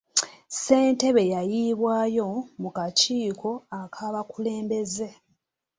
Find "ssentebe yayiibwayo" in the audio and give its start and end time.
0.51-2.27